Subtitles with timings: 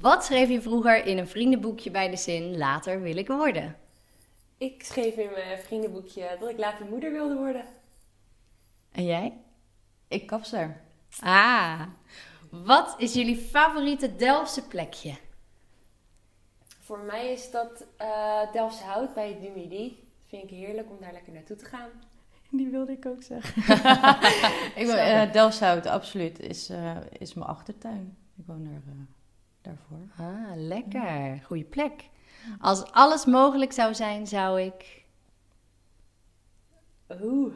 [0.00, 3.76] Wat schreef je vroeger in een vriendenboekje bij de zin later wil ik worden?
[4.58, 7.64] Ik schreef in mijn vriendenboekje dat ik later moeder wilde worden.
[8.92, 9.36] En jij?
[10.08, 10.80] Ik kapster.
[11.20, 11.82] Ah,
[12.50, 15.14] wat is jullie favoriete Delftse plekje?
[16.80, 20.08] Voor mij is dat uh, Delftse Hout bij het Dumidi.
[20.26, 21.90] Vind ik heerlijk om daar lekker naartoe te gaan.
[22.50, 23.62] Die wilde ik ook zeggen.
[24.80, 28.16] ik wil, uh, Delfshout, absoluut, is, uh, is mijn achtertuin.
[28.36, 29.19] Ik woon er uh,
[29.62, 30.08] daarvoor.
[30.16, 31.40] Ah, lekker.
[31.44, 32.08] Goeie plek.
[32.60, 35.04] Als alles mogelijk zou zijn, zou ik...
[37.22, 37.52] Oeh.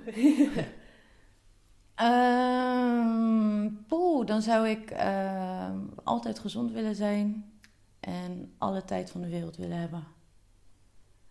[2.02, 7.52] um, poeh, dan zou ik ehm, altijd gezond willen zijn.
[8.00, 10.04] En alle tijd van de wereld willen hebben.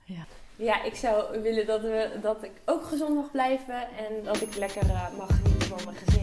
[0.03, 0.25] Ja.
[0.55, 4.55] Ja, ik zou willen dat, we, dat ik ook gezond mag blijven en dat ik
[4.55, 6.22] lekker uh, mag genieten van mijn gezin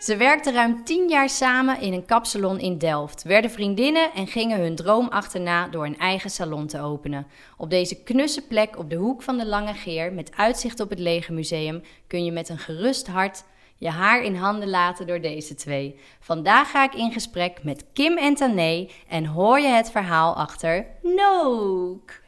[0.00, 4.60] Ze werkten ruim 10 jaar samen in een kapsalon in Delft, werden vriendinnen en gingen
[4.60, 7.26] hun droom achterna door een eigen salon te openen.
[7.56, 10.98] Op deze knusse plek op de hoek van de Lange Geer, met uitzicht op het
[10.98, 13.44] Legermuseum, kun je met een gerust hart
[13.76, 15.98] je haar in handen laten door deze twee.
[16.20, 20.86] Vandaag ga ik in gesprek met Kim en Tané en hoor je het verhaal achter
[21.02, 22.19] Nook.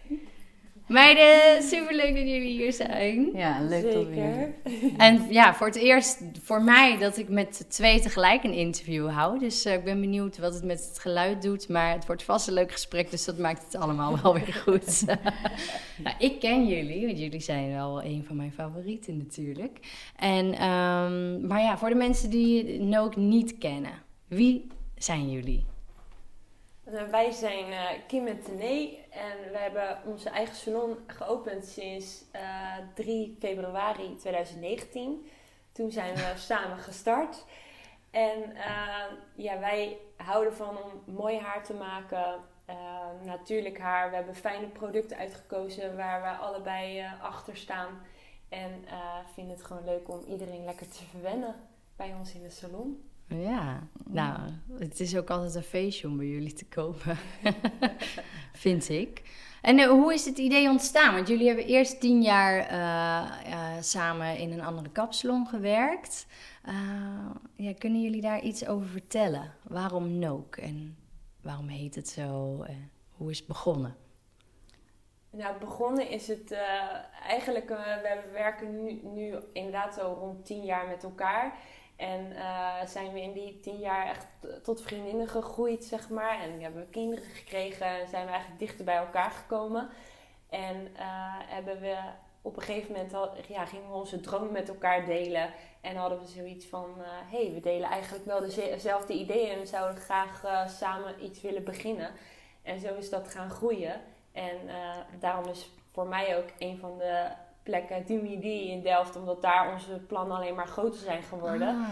[0.87, 3.31] Meiden, superleuk dat jullie hier zijn.
[3.35, 3.93] Ja, leuk Zeker.
[3.93, 8.45] dat we hier En ja, voor het eerst voor mij dat ik met twee tegelijk
[8.45, 9.39] een interview hou.
[9.39, 11.69] Dus uh, ik ben benieuwd wat het met het geluid doet.
[11.69, 15.05] Maar het wordt vast een leuk gesprek, dus dat maakt het allemaal wel weer goed.
[16.05, 19.79] nou, ik ken jullie, want jullie zijn wel een van mijn favorieten natuurlijk.
[20.17, 23.93] En, um, maar ja, voor de mensen die Nook niet kennen,
[24.29, 24.67] wie
[24.97, 25.65] zijn jullie?
[26.93, 32.25] Uh, wij zijn uh, Kim en Tené en we hebben onze eigen salon geopend sinds
[32.37, 35.27] uh, 3 februari 2019.
[35.73, 37.45] Toen zijn we samen gestart.
[38.11, 38.57] En
[39.35, 42.41] ja, wij houden van om mooi haar te maken,
[43.25, 44.11] natuurlijk haar.
[44.11, 48.01] We hebben fijne producten uitgekozen waar we allebei achter staan.
[48.49, 48.85] En
[49.35, 51.55] vinden het gewoon leuk om iedereen lekker te verwennen
[51.97, 53.12] bij ons in de salon.
[53.41, 54.39] Ja, nou,
[54.79, 57.19] het is ook altijd een feestje om bij jullie te komen,
[58.53, 59.23] vind ik.
[59.63, 61.15] En uh, hoe is het idee ontstaan?
[61.15, 66.27] Want jullie hebben eerst tien jaar uh, uh, samen in een andere kapsalon gewerkt.
[67.57, 69.55] ja, kunnen jullie daar iets over vertellen?
[69.63, 70.97] Waarom Nook en
[71.41, 72.65] waarom heet het zo?
[73.13, 73.97] hoe is het begonnen?
[75.31, 76.55] Nou, begonnen is het
[77.27, 81.59] eigenlijk, we werken nu, nu inderdaad zo rond tien jaar met elkaar.
[82.03, 84.27] En uh, zijn we in die tien jaar echt
[84.63, 86.41] tot vriendinnen gegroeid, zeg maar.
[86.41, 89.89] En hebben we kinderen gekregen en zijn we eigenlijk dichter bij elkaar gekomen.
[90.49, 91.97] En uh, hebben we
[92.43, 95.51] op een gegeven moment al, ja, gingen we onze droom met elkaar delen.
[95.81, 99.59] En hadden we zoiets van, hé, uh, hey, we delen eigenlijk wel dezelfde ideeën en
[99.59, 102.11] we zouden graag samen iets willen beginnen.
[102.63, 104.01] En zo is dat gaan groeien.
[104.33, 104.57] En
[105.19, 107.29] daarom is voor mij ook een van de
[107.63, 111.69] plekken, Dumidi in Delft, omdat daar onze plannen alleen maar groter zijn geworden.
[111.69, 111.87] Ah.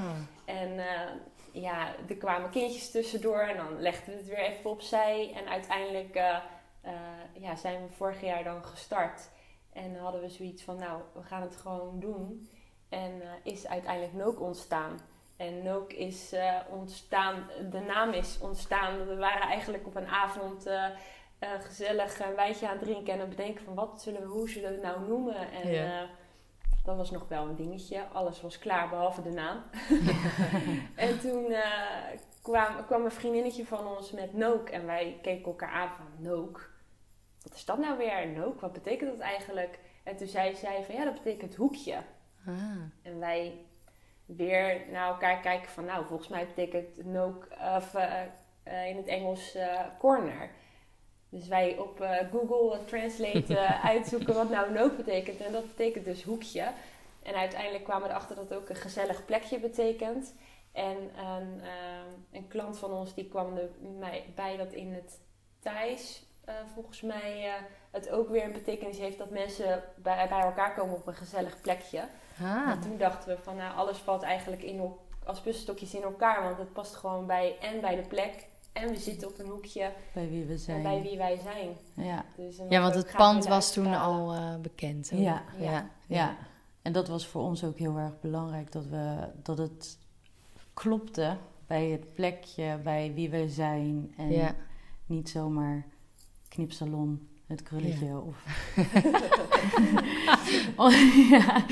[0.44, 5.32] En uh, ja, er kwamen kindjes tussendoor en dan legden we het weer even opzij.
[5.34, 6.36] En uiteindelijk uh,
[6.84, 6.92] uh,
[7.42, 9.30] ja, zijn we vorig jaar dan gestart.
[9.72, 12.48] En hadden we zoiets van, nou, we gaan het gewoon doen.
[12.88, 15.00] En is uiteindelijk Nook ontstaan.
[15.36, 16.34] En Nook is
[16.70, 19.06] ontstaan, de naam is ontstaan.
[19.06, 20.66] We waren eigenlijk op een avond
[21.40, 24.48] uh, gezellig een wijtje aan het drinken en dan bedenken van wat zullen we, hoe
[24.48, 25.50] zullen we het nou noemen.
[25.52, 26.02] En Ja.
[26.02, 26.08] uh,
[26.84, 28.08] dat was nog wel een dingetje.
[28.12, 29.62] Alles was klaar behalve de naam.
[31.06, 31.66] en toen uh,
[32.42, 36.70] kwam, kwam een vriendinnetje van ons met Nook en wij keken elkaar aan van Nook.
[37.42, 38.28] Wat is dat nou weer?
[38.28, 39.78] Nook, wat betekent dat eigenlijk?
[40.04, 41.96] En toen zei zij van ja, dat betekent hoekje.
[42.46, 42.54] Ah.
[43.02, 43.64] En wij
[44.26, 47.94] weer naar elkaar kijken van nou, volgens mij betekent Nook of,
[48.64, 49.56] in het Engels
[49.98, 50.50] corner.
[51.30, 55.40] Dus wij op uh, Google Translate uh, uitzoeken wat nou nook betekent.
[55.40, 56.72] En dat betekent dus hoekje.
[57.22, 60.34] En uiteindelijk kwamen we erachter dat het ook een gezellig plekje betekent.
[60.72, 61.60] En een,
[62.32, 63.68] een klant van ons die kwam er
[64.34, 65.20] bij dat in het
[65.60, 66.22] Thais
[66.74, 67.52] volgens mij
[67.90, 71.60] het ook weer een betekenis heeft dat mensen bij, bij elkaar komen op een gezellig
[71.60, 72.04] plekje.
[72.42, 72.70] Ah.
[72.70, 74.94] En toen dachten we van nou alles valt eigenlijk in,
[75.26, 76.42] als puzzelstukjes in elkaar.
[76.42, 79.92] Want het past gewoon bij en bij de plek En we zitten op een hoekje
[80.14, 80.82] Bij wie we zijn.
[80.82, 81.68] bij wie wij zijn.
[82.06, 82.24] Ja.
[82.36, 85.10] Dus, en Ja, want het pand was toen al eh, bekend.
[85.14, 85.42] Ja.
[85.58, 85.90] ja.
[86.06, 86.36] ja.
[86.82, 88.72] En dat was voor ons ook heel erg belangrijk.
[88.72, 89.98] Dat, we, dat het
[90.74, 91.36] klopte
[91.66, 94.14] bij het plekje, bij wie we zijn.
[94.16, 94.54] En Ja.
[95.06, 95.86] niet zomaar
[96.48, 98.20] knipsalon, het krulletje.
[98.20, 98.44] Of
[101.30, 101.64] ja.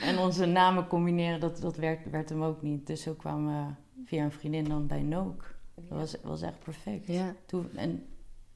[0.00, 2.86] En onze namen combineren, dat, dat werd, werd hem ook niet.
[2.86, 3.72] Dus zo kwamen we
[4.04, 5.58] via een vriendin dan bij Nook.
[5.88, 7.06] Dat was, was echt perfect.
[7.06, 7.34] Ja.
[7.46, 8.06] Toen, en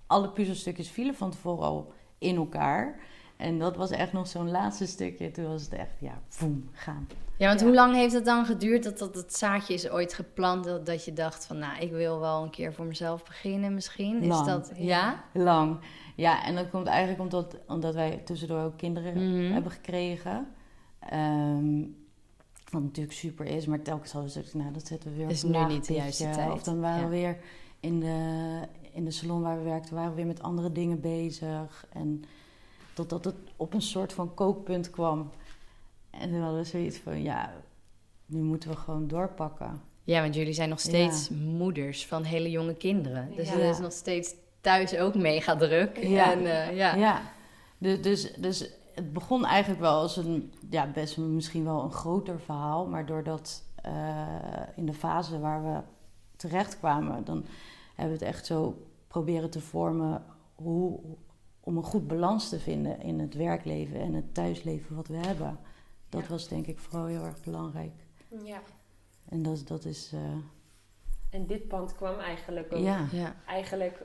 [0.06, 3.00] alle puzzelstukjes vielen van tevoren al in elkaar.
[3.37, 5.31] En dat was echt nog zo'n laatste stukje.
[5.31, 7.09] Toen was het echt, ja, voem, gaan.
[7.37, 7.67] Ja, want Ja.
[7.67, 10.65] hoe lang heeft het dan geduurd dat, dat het zaadje is ooit geplant?
[10.65, 14.23] Dat, dat je dacht van, nou, ik wil wel een keer voor mezelf beginnen misschien.
[14.23, 14.47] Is Lang.
[14.47, 15.25] dat, ja?
[15.32, 15.79] Lang.
[16.17, 19.53] Ja, en dat komt eigenlijk omdat, omdat wij tussendoor ook kinderen Mhm.
[19.53, 20.47] hebben gekregen.
[20.99, 21.82] Ehm,
[22.75, 25.65] wat natuurlijk super is, maar telkens hadden ze nou, dat zetten we weer Is nu
[25.65, 26.53] niet de juiste tijd.
[26.53, 27.09] Of dan waren Ja.
[27.09, 27.38] we weer
[27.81, 28.61] in de,
[28.93, 31.87] in de salon waar we werkten, waren we weer met andere dingen bezig.
[31.93, 32.25] En
[32.94, 35.31] totdat het op een soort van kookpunt kwam.
[36.11, 37.53] En toen hadden we zoiets van, ja,
[38.26, 39.81] nu moeten we gewoon doorpakken.
[40.05, 43.32] Ja, want jullie zijn nog steeds moeders van hele jonge kinderen.
[43.37, 43.55] Dus Ja.
[43.55, 45.99] het is nog steeds thuis ook mega druk.
[45.99, 46.32] Ja.
[46.32, 46.94] En, eh, ja.
[46.97, 47.23] Ja,
[47.79, 52.41] dus, dus, dus het begon eigenlijk wel als een, ja, best misschien wel een groter
[52.41, 52.87] verhaal.
[52.87, 54.26] Maar doordat eh,
[54.76, 55.81] in de fase waar we
[56.37, 57.44] terecht kwamen, dan
[57.94, 60.25] hebben we het echt zo proberen te vormen
[60.55, 61.00] hoe,
[61.61, 65.58] om een goed balans te vinden in het werkleven en het thuisleven wat we hebben.
[66.08, 66.29] Dat Ja.
[66.29, 67.93] was denk ik vooral heel erg belangrijk.
[68.44, 68.61] Ja.
[69.29, 70.20] En dat, dat is, eh,
[71.31, 73.35] En dit pand kwam eigenlijk ook ja, Ja.
[73.46, 74.02] eigenlijk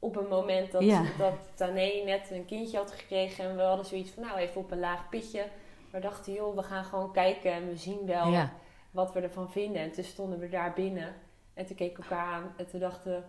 [0.00, 1.02] op een moment dat, Ja.
[1.18, 3.44] dat Tané net een kindje had gekregen.
[3.50, 5.44] En we hadden zoiets van, nou even op een laag pitje.
[5.90, 8.52] We dachten, joh, we gaan gewoon kijken en we zien wel Ja.
[8.90, 9.82] wat we ervan vinden.
[9.82, 11.14] En toen stonden we daar binnen.
[11.54, 13.24] En toen keken we elkaar aan en toen dachten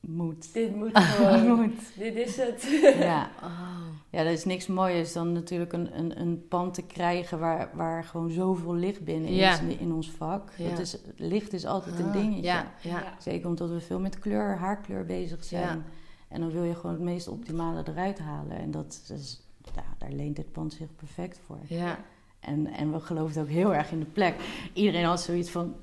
[0.00, 0.52] moet.
[0.52, 1.98] dit moet gewoon, moet.
[1.98, 2.62] dit is het.
[2.98, 3.30] Ja.
[3.42, 3.50] Oh.
[4.10, 8.04] Ja, dat is niks mooiers dan natuurlijk een, een, een pand te krijgen waar, waar
[8.04, 10.50] gewoon zoveel licht binnen is in, in ons vak.
[10.56, 10.68] Ja.
[10.70, 12.42] Dat is, licht is altijd een Ah, dingetje.
[12.42, 12.90] Ja, ja.
[12.90, 13.14] Ja.
[13.18, 15.84] Zeker omdat we veel met kleur, haarkleur bezig zijn.
[16.28, 18.58] En dan wil je gewoon het meest optimale eruit halen.
[18.58, 19.40] En dat is,
[19.74, 21.58] ja, daar leent dit pand zich perfect voor.
[21.68, 21.98] ja.
[22.40, 24.34] En, en we geloofden ook heel erg in de plek.
[24.72, 25.74] Iedereen had zoiets van,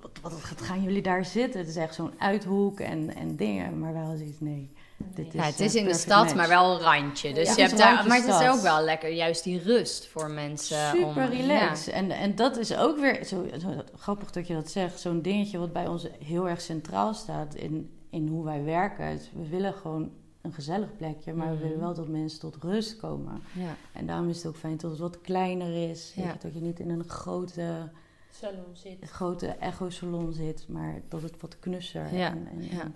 [0.00, 1.60] wat, wat, gaan jullie daar zitten?
[1.60, 3.78] Het is echt zo'n uithoek en, en dingen.
[3.78, 4.70] Maar wij hadden zoiets, nee.
[5.14, 6.34] Dit Ja, is, het is eh, in de stad, match.
[6.34, 7.34] maar wel een randje.
[7.34, 7.54] Dus Ja.
[7.56, 10.90] je is hebt daar, maar het is ook wel lekker, juist die rust voor mensen.
[10.90, 11.92] Super om, relaxed.
[11.94, 15.00] En, en dat is ook weer zo, zo grappig dat je dat zegt.
[15.00, 19.04] Zo'n dingetje wat bij ons heel erg centraal staat in, in hoe wij werken.
[19.06, 20.10] Het- We willen gewoon
[20.42, 21.56] een gezellig plekje, maar Mhm.
[21.56, 23.42] we willen wel dat mensen tot rust komen.
[23.54, 23.74] Ja.
[23.92, 26.12] En daarom is het ook fijn dat het wat kleiner is.
[26.16, 26.32] Weet Ja.
[26.32, 27.88] je, dat je niet in een grote,
[28.30, 29.10] Salon zit.
[29.10, 32.80] grote echo-salon zit, maar dat het wat knusser Ja, en, en, ja.
[32.80, 32.94] en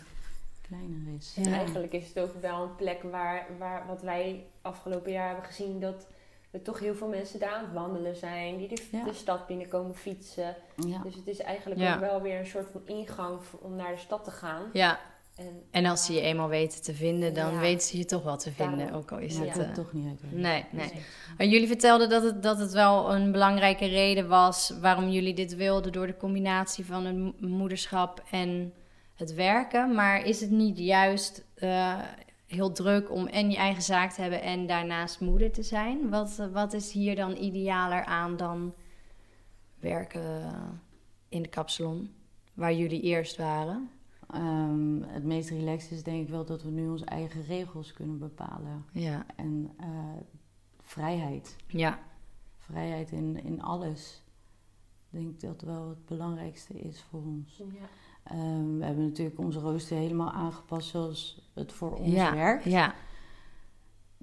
[0.60, 1.34] kleiner is.
[1.36, 1.42] Ja.
[1.44, 5.44] En eigenlijk is het ook wel een plek waar, waar wat wij afgelopen jaar hebben
[5.44, 6.06] gezien, dat
[6.50, 9.04] er toch heel veel mensen daar aan het wandelen zijn, die de, Ja.
[9.04, 10.56] de stad binnenkomen fietsen.
[10.86, 10.98] Ja.
[11.02, 11.94] Dus het is eigenlijk Ja.
[11.94, 14.62] ook wel weer een soort van ingang om naar de stad te gaan.
[14.72, 14.98] ja.
[15.36, 17.60] En, En als ze je eenmaal weten te vinden, dan Ja.
[17.60, 18.78] weten ze je toch wel te vinden.
[18.78, 18.96] Daarom.
[18.96, 19.56] Ook al is Maar het...
[19.56, 20.32] het eh, toch niet uit.
[20.32, 20.86] nee, nee.
[20.92, 21.02] Nee.
[21.38, 25.54] Maar jullie vertelden dat het, dat het wel een belangrijke reden was waarom jullie dit
[25.56, 28.72] wilden door de combinatie van het mo- moederschap en
[29.14, 29.94] het werken.
[29.94, 31.98] Maar is het niet juist eh,
[32.50, 36.08] heel druk om en je eigen zaak te hebben en daarnaast moeder te zijn?
[36.10, 38.74] Wat, wat is hier dan idealer aan dan
[39.78, 40.52] werken
[41.28, 42.10] in de kapsalon,
[42.54, 43.90] waar jullie eerst waren?
[44.30, 48.18] Ehm, het meest relaxed is denk ik wel dat we nu onze eigen regels kunnen
[48.18, 48.84] bepalen.
[48.92, 49.86] Ja, En eh,
[50.80, 51.56] vrijheid.
[51.66, 51.98] ja,
[52.58, 54.22] Vrijheid in, in alles.
[55.10, 57.56] Ik denk dat wel het belangrijkste is voor ons.
[57.56, 57.88] Ja.
[58.30, 62.64] Ehm, we hebben natuurlijk onze rooster helemaal aangepast zoals het voor ons ja, werkt.
[62.64, 62.94] ja,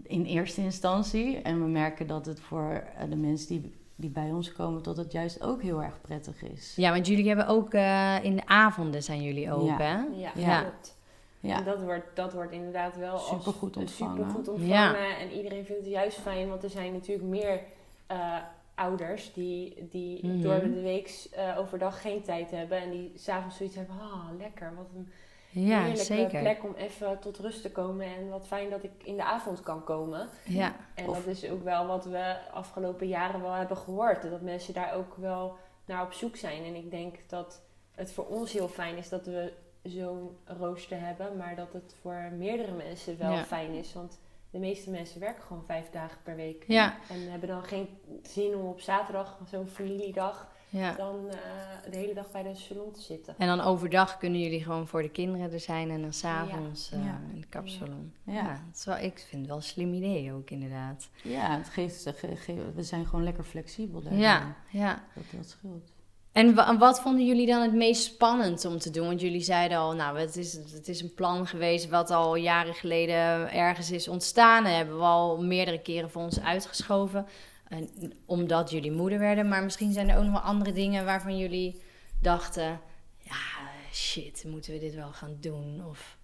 [0.03, 1.37] In eerste instantie.
[1.41, 4.97] En we merken dat het voor eh, de mensen die, die bij ons komen, dat
[4.97, 6.73] het juist ook heel erg prettig is.
[6.75, 9.77] ja, want jullie hebben ook eh, in de avonden zijn jullie open, Ja.
[9.77, 10.03] hè?
[10.15, 10.61] Ja, Ja.
[10.61, 10.95] klopt.
[11.39, 11.57] Ja.
[11.57, 14.15] En dat wordt, dat wordt inderdaad wel Supergoed als ontvangen.
[14.17, 14.73] supergoed ontvangen.
[14.73, 15.17] Ja.
[15.19, 17.61] En iedereen vindt het juist fijn, want er zijn natuurlijk meer
[18.07, 18.35] eh,
[18.77, 20.41] ouders die, die Mhm.
[20.41, 22.77] door de week eh, overdag geen tijd hebben.
[22.81, 25.12] En die s'avonds zoiets hebben, ah lekker, wat een
[25.50, 26.39] Ja, heerlijke zeker.
[26.39, 28.05] plek om even tot rust te komen.
[28.05, 30.29] En wat fijn dat ik in de avond kan komen.
[30.46, 34.22] Ja, En Of- dat is ook wel wat we afgelopen jaren wel hebben gehoord.
[34.29, 35.55] Dat mensen daar ook wel
[35.86, 36.63] naar op zoek zijn.
[36.63, 37.62] En ik denk dat
[37.96, 39.53] het voor ons heel fijn is dat we
[39.84, 41.38] zo'n rooster hebben.
[41.38, 43.43] Maar dat het voor meerdere mensen wel Ja.
[43.43, 43.93] fijn is.
[43.93, 44.19] Want
[44.59, 46.63] de meeste mensen werken gewoon vijf dagen per week.
[46.67, 46.95] Ja.
[47.09, 47.87] En hebben dan geen
[48.23, 50.93] zin om op zaterdag, zo'n familiedag, Ja.
[50.95, 53.35] dan eh, de hele dag bij de salon te zitten.
[53.37, 56.97] En dan overdag kunnen jullie gewoon voor de kinderen er zijn en dan s'avonds Ja.
[56.97, 57.19] eh Ja.
[57.33, 58.13] in de kapsalon.
[58.23, 58.33] Ja.
[58.33, 61.09] Ja, dat is wel, ik vind het wel een slim idee ook inderdaad.
[61.23, 64.19] Ja, het geeft, ge- ge- we zijn gewoon lekker flexibel daarin.
[64.21, 65.03] Ja, ja.
[65.15, 65.91] Dat, dat scheelt.
[66.38, 69.08] En wa- wat vonden jullie dan het meest spannend om te doen?
[69.08, 72.74] Want jullie zeiden al, nou, het is, het is een plan geweest wat al jaren
[72.74, 74.65] geleden ergens is ontstaan.
[74.65, 77.25] En hebben we al meerdere keren voor ons uitgeschoven.
[77.67, 77.89] En,
[78.25, 79.48] omdat jullie moeder werden.
[79.48, 81.82] Maar misschien zijn er ook nog wel andere dingen waarvan jullie
[82.22, 82.79] dachten...
[83.24, 85.86] Ja, shit, moeten we dit wel gaan doen?
[85.89, 86.17] Of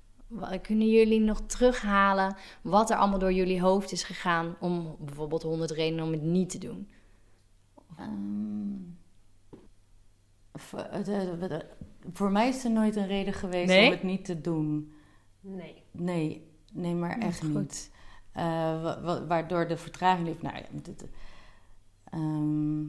[0.61, 4.55] kunnen jullie nog terughalen wat er allemaal door jullie hoofd is gegaan...
[4.59, 6.87] om bijvoorbeeld 100 redenen om het niet te doen?
[10.63, 11.65] Voor, eh, wat-
[12.13, 13.85] voor mij is er nooit een reden geweest Nee?
[13.85, 14.93] om het niet te doen.
[15.41, 15.81] Nee.
[15.91, 17.53] Nee, nee, maar echt Goed.
[17.53, 17.91] niet.
[18.31, 18.43] Eh,
[18.83, 20.41] wa- wa- waardoor de vertraging liep.
[20.41, 21.05] Nou ja, dit,
[22.09, 22.81] ehm,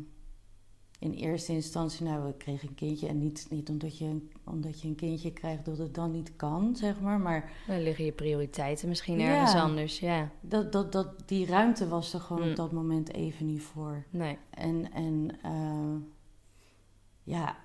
[0.98, 3.06] in eerste instantie, nou, we kregen een kindje.
[3.08, 6.76] En niet, niet omdat, je, omdat je een kindje krijgt dat het dan niet kan,
[6.76, 7.20] zeg maar.
[7.20, 9.26] Maar Dan liggen je prioriteiten misschien Ja.
[9.26, 10.30] ergens anders, ja.
[10.40, 12.50] dat, dat, dat, die ruimte was er gewoon Mm.
[12.50, 14.04] op dat moment even niet voor.
[14.10, 14.38] Nee.
[14.50, 15.94] En, en eh,
[17.22, 17.56] ja,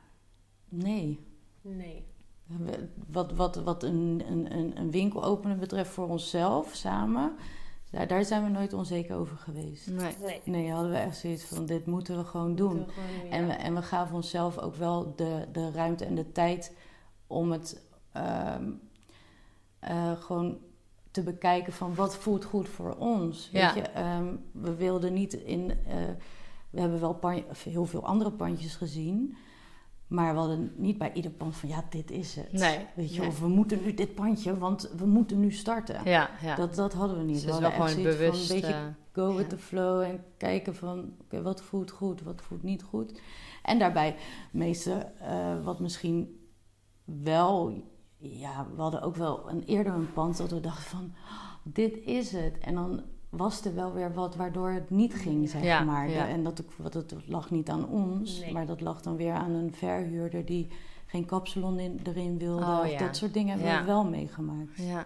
[0.69, 1.19] nee.
[1.61, 2.07] Nee.
[2.45, 7.33] We- Wat, wat, wat een, een, een, een winkel openen betreft voor onszelf samen,
[7.91, 9.87] daar, daar zijn we nooit onzeker over geweest.
[9.87, 10.15] Nee.
[10.25, 10.41] Nee.
[10.45, 12.75] Nee, hadden we echt zoiets van: dit moeten we gewoon doen.
[12.75, 16.05] Moeten we gewoon doen, En, we, en we gaven onszelf ook wel de, de ruimte
[16.05, 16.75] en de tijd
[17.27, 18.69] om het ehm,
[19.79, 20.57] eh, gewoon
[21.11, 23.49] te bekijken van wat voelt goed voor ons.
[23.51, 23.73] Ja.
[23.73, 25.71] Weet je, Ehm, we wilden niet in.
[25.87, 25.95] eh,
[26.69, 27.19] we hebben wel
[27.63, 29.37] heel veel andere pandjes gezien.
[30.09, 32.51] Maar we hadden niet bij ieder pand van ja, dit is het.
[32.51, 33.29] Nee, Weet je, nee.
[33.29, 36.01] of we moeten nu dit pandje, want we moeten nu starten.
[36.03, 36.55] Ja, ja.
[36.55, 37.33] Dat, dat hadden we niet.
[37.33, 38.47] dus we is wel hadden gewoon bewust.
[38.47, 39.47] van een beetje eh, go with Ja.
[39.49, 43.21] the flow en kijken van oké, wat voelt goed, wat voelt niet goed.
[43.63, 44.15] En daarbij
[44.51, 46.39] meeste eh, wat misschien
[47.03, 47.83] wel,
[48.17, 51.97] ja, we hadden ook wel een eerder een pand dat we dachten van "Oh, dit
[51.97, 52.57] is het.
[52.57, 56.09] En dan was er wel weer wat waardoor het niet ging, zeg Ja, maar.
[56.09, 56.27] ja.
[56.27, 58.53] En dat, wat, het lag niet aan ons, Nee.
[58.53, 60.67] maar dat lag dan weer aan een verhuurder die
[61.05, 62.63] geen kapsalon in, erin wilde.
[62.65, 62.97] Oh, of ja.
[62.97, 64.69] Dat soort dingen hebben we wel meegemaakt.
[64.77, 65.05] ja.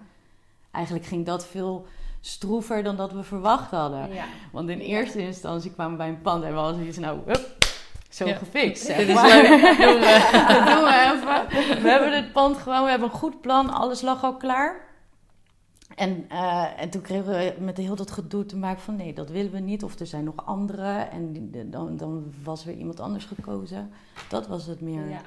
[0.72, 1.86] Eigenlijk ging dat veel
[2.22, 4.10] stroever dan dat we verwacht hadden.
[4.52, 7.58] Want in eerste instantie kwamen we bij een pand en we hadden zoiets nou, hup,
[8.10, 8.36] zo Ja.
[8.36, 8.86] gefixt.
[8.86, 9.28] zeg Dit is maar.
[9.42, 9.48] leuk,
[9.88, 10.46] doen we.
[10.48, 11.82] Dat doen we even.
[11.84, 14.82] We hebben dit pand gewoon, we hebben een goed plan, alles lag al klaar.
[15.96, 19.30] En, eh, en toen kregen we met heel dat gedoe te maken van nee, dat
[19.30, 19.84] willen we niet.
[19.84, 23.92] Of er zijn nog andere en dan, dan was weer iemand anders gekozen.
[24.30, 25.10] Dat was het meer.
[25.10, 25.22] Ja.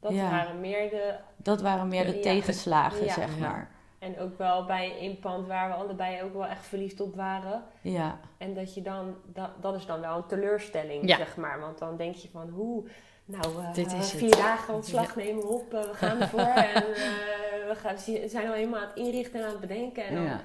[0.00, 0.30] Dat Ja.
[0.30, 1.14] waren meer de...
[1.36, 2.22] Dat waren meer de Ja.
[2.22, 3.12] tegenslagen, Ja.
[3.12, 3.48] zeg Ja.
[3.48, 3.70] maar.
[3.98, 7.62] En ook wel bij een pand waar we allebei ook wel echt verliefd op waren.
[7.80, 9.14] Ja, En dat je dan...
[9.32, 11.16] Dat, dat is dan wel een teleurstelling, Ja.
[11.16, 11.60] zeg maar.
[11.60, 12.84] Want dan denk je van, hoe...
[13.26, 14.38] Nou, eh, Dit is vier het.
[14.38, 16.40] dagen ontslag nemen op, eh, we gaan ervoor.
[16.40, 20.04] en eh, we gaan, zijn al helemaal aan het inrichten en aan het bedenken.
[20.06, 20.42] En dan ja.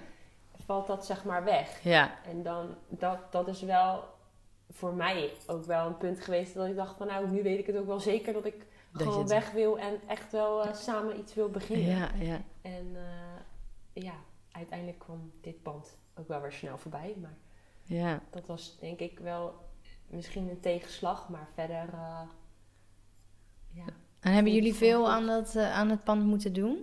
[0.66, 1.84] valt dat zeg maar weg.
[1.84, 4.04] Ja, En dan, dat, dat is wel
[4.70, 7.68] voor mij ook wel een punt geweest dat ik dacht van nou, nu weet ik
[7.68, 11.34] het ook wel zeker dat ik Dat gewoon weg wil en echt wel samen iets
[11.34, 11.98] wil beginnen.
[11.98, 12.42] ja, ja.
[12.62, 12.98] En
[13.94, 14.14] ja,
[14.52, 17.16] uiteindelijk kwam dit pand ook wel weer snel voorbij.
[17.22, 17.38] Maar
[17.84, 18.22] ja.
[18.30, 19.54] dat was denk ik wel
[20.08, 21.90] misschien een tegenslag, maar verder
[23.74, 23.86] ja.
[24.20, 26.78] En hebben jullie veel aan, dat, eh, aan het pand moeten doen?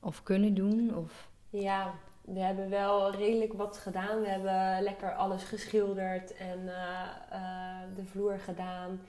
[0.00, 0.96] Of kunnen doen?
[0.96, 1.28] Of...
[1.50, 4.20] Ja, we hebben wel redelijk wat gedaan.
[4.20, 9.00] We hebben lekker alles geschilderd en eh, eh, de vloer gedaan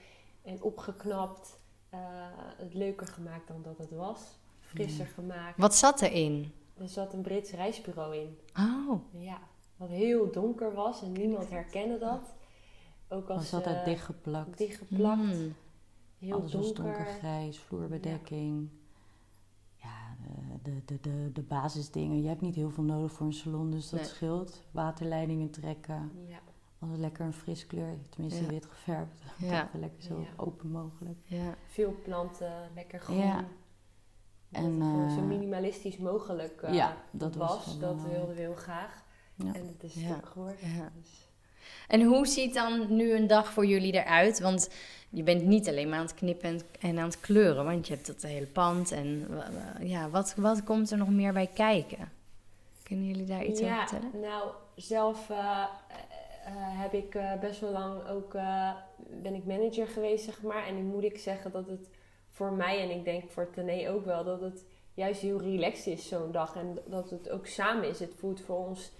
[0.42, 1.60] en opgeknapt.
[1.90, 1.98] Eh,
[2.56, 4.20] het leuker gemaakt dan dat het was.
[4.60, 5.58] Frisser gemaakt.
[5.58, 6.52] Wat zat erin?
[6.78, 8.38] Er zat een Brits reisbureau in.
[8.58, 9.38] Oh, Ja,
[9.76, 12.34] wat heel donker was en niemand herkende dat.
[13.08, 14.58] Ook als Was altijd eh, dichtgeplakt.
[14.58, 15.20] dichtgeplakt.
[15.22, 15.54] mm.
[16.22, 16.82] Heel Alles was donker.
[16.84, 18.68] donkergrijs, vloerbedekking.
[19.76, 22.22] Ja, de, de, de, de, de basisdingen.
[22.22, 24.08] Je hebt niet heel veel nodig voor een salon, dus dat Nee.
[24.08, 24.62] scheelt.
[24.70, 26.10] Waterleidingen trekken.
[26.28, 26.38] Ja,
[26.78, 28.48] Altijd lekker een fris kleur, tenminste Ja.
[28.48, 29.22] wit geverfd.
[29.38, 29.70] Ja.
[29.72, 31.18] Lekker zo open mogelijk.
[31.24, 31.54] ja.
[31.66, 33.20] veel planten, lekker groen.
[34.50, 37.78] En, gewoon zo eh, minimalistisch mogelijk eh, ja, dat was was.
[37.78, 39.04] dat wilden we heel graag.
[39.34, 39.54] Ja.
[39.54, 40.20] En het is Ja.
[40.24, 40.68] geworden.
[40.74, 40.90] Ja.
[41.00, 41.30] Dus,
[41.88, 44.40] En hoe ziet dan nu een dag voor jullie eruit?
[44.40, 44.70] Want
[45.12, 47.94] je bent niet alleen maar aan het knippen en, en aan het kleuren, want je
[47.94, 48.92] hebt dat hele pand.
[48.92, 49.28] En
[49.80, 52.12] ja, wat, wat komt er nog meer bij kijken?
[52.82, 54.20] Kunnen jullie daar iets over ja, vertellen?
[54.20, 55.64] nou, zelf eh,
[56.54, 58.32] heb ik eh, best wel lang ook,
[59.22, 60.66] ben ik manager geweest, zeg maar.
[60.66, 61.88] En nu moet ik zeggen dat het
[62.28, 64.64] voor mij, en ik denk voor Tané ook wel, dat het
[64.94, 66.56] juist heel relaxed is zo'n dag.
[66.56, 67.98] En dat het ook samen is.
[67.98, 68.92] Het voelt voor ons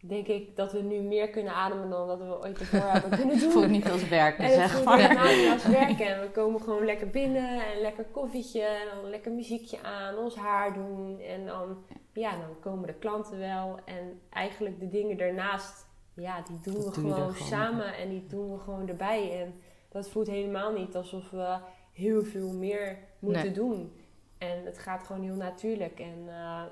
[0.00, 3.38] denk ik dat we nu meer kunnen ademen dan dat we ooit tevoren hebben kunnen
[3.38, 3.50] doen.
[3.50, 4.98] voelt niet als werken, En het zeg voelt maar.
[4.98, 6.06] helemaal niet als werken.
[6.06, 10.36] En we komen gewoon lekker binnen en lekker koffietje en dan lekker muziekje aan, ons
[10.36, 11.20] haar doen.
[11.20, 13.78] En dan, ja, dan komen de klanten wel.
[13.84, 17.34] En eigenlijk de dingen daarnaast, ja, die doen Dat we gewoon, gewoon.
[17.48, 19.40] samen en die doen we gewoon erbij.
[19.42, 21.56] En dat voelt helemaal niet alsof we
[21.92, 23.52] heel veel meer moeten Nee.
[23.52, 23.92] doen.
[24.38, 26.00] En het gaat gewoon heel natuurlijk.
[26.00, 26.62] En eh,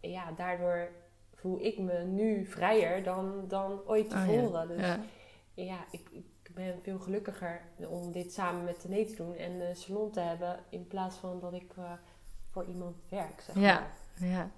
[0.00, 0.88] ja, daardoor
[1.42, 4.24] voel ik me nu vrijer dan, dan ooit Oh, ja.
[4.26, 4.68] tevoren.
[4.68, 5.00] Dus Ja.
[5.54, 9.76] ja, ik, ik ben veel gelukkiger om dit samen met Tene te doen en een
[9.76, 11.92] salon te hebben in plaats van dat ik eh,
[12.50, 13.40] voor iemand werk.
[13.40, 13.60] Zeg Ja.
[14.20, 14.28] maar.
[14.28, 14.50] ja.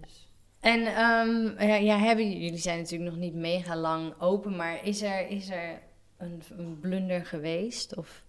[0.00, 4.84] Dus, En ehm, ja, ja, hebben, jullie zijn natuurlijk nog niet mega lang open, maar
[4.86, 5.80] is er, is er
[6.16, 7.96] een, een blunder geweest?
[7.96, 8.24] Of